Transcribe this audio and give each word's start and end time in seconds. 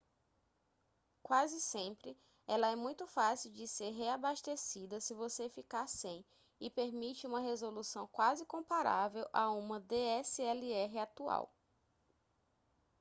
quase 1.21 1.61
sempre 1.61 2.17
ela 2.47 2.71
é 2.71 2.75
muito 2.75 3.05
fácil 3.05 3.51
de 3.51 3.67
ser 3.67 3.91
reabastecida 3.91 4.99
se 4.99 5.13
você 5.13 5.47
ficar 5.47 5.85
sem 5.85 6.25
e 6.59 6.71
permite 6.71 7.27
uma 7.27 7.39
resolução 7.39 8.07
quase 8.07 8.43
comparável 8.43 9.29
a 9.31 9.51
uma 9.51 9.79
dslr 9.79 10.97
atual 10.97 11.53